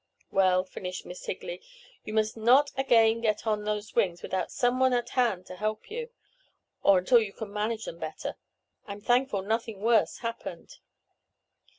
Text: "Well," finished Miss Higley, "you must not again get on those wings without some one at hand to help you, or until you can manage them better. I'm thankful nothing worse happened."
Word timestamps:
"Well," 0.31 0.63
finished 0.63 1.05
Miss 1.05 1.23
Higley, 1.27 1.61
"you 2.05 2.11
must 2.15 2.35
not 2.35 2.71
again 2.75 3.21
get 3.21 3.45
on 3.45 3.65
those 3.65 3.93
wings 3.93 4.23
without 4.23 4.49
some 4.51 4.79
one 4.79 4.93
at 4.93 5.09
hand 5.09 5.45
to 5.45 5.55
help 5.55 5.91
you, 5.91 6.09
or 6.81 6.97
until 6.97 7.19
you 7.19 7.31
can 7.33 7.53
manage 7.53 7.85
them 7.85 7.99
better. 7.99 8.35
I'm 8.87 9.01
thankful 9.01 9.43
nothing 9.43 9.79
worse 9.79 10.17
happened." 10.17 10.79